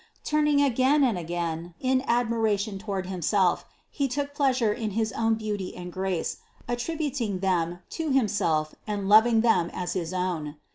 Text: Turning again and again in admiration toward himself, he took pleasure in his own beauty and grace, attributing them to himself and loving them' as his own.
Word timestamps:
Turning 0.23 0.63
again 0.63 1.03
and 1.03 1.15
again 1.15 1.75
in 1.79 2.03
admiration 2.07 2.79
toward 2.79 3.05
himself, 3.05 3.65
he 3.91 4.07
took 4.07 4.33
pleasure 4.33 4.73
in 4.73 4.89
his 4.97 5.11
own 5.11 5.35
beauty 5.35 5.75
and 5.77 5.93
grace, 5.93 6.37
attributing 6.67 7.37
them 7.37 7.77
to 7.87 8.09
himself 8.09 8.73
and 8.87 9.07
loving 9.07 9.41
them' 9.41 9.69
as 9.71 9.93
his 9.93 10.11
own. 10.11 10.55